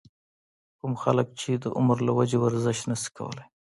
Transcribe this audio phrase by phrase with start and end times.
[0.79, 3.43] کوم خلک چې د عمر له وجې ورزش نشي کولے